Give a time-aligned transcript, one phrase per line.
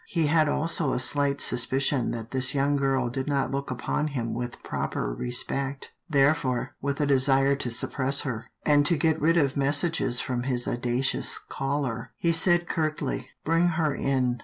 [0.07, 4.07] He had also a slight sus picion that this young girl did not look upon
[4.07, 9.37] him with proper respect; therefore, with a desire to suppress her, and to get rid
[9.37, 14.39] of messages from his audacious caller, he said curtly," Bring her in."